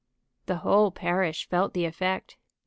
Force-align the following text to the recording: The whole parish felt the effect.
The 0.47 0.55
whole 0.55 0.89
parish 0.89 1.47
felt 1.47 1.73
the 1.75 1.85
effect. 1.85 2.35